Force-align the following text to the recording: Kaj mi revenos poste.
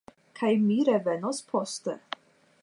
Kaj 0.39 0.49
mi 0.63 0.77
revenos 0.87 1.43
poste. 1.53 1.97